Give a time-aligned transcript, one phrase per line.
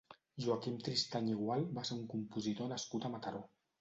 [0.43, 3.45] Joaquim Tristany i Gual va ser un compositor nascut a Mataró.